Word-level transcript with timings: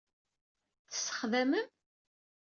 Tessexdamem? 0.89 1.67